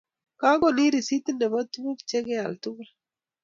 Kigonin 0.39 0.91
risitit 0.93 1.35
nebo 1.39 1.57
tuguk 1.71 1.99
chegeal 2.09 2.51
tugul 2.61 2.89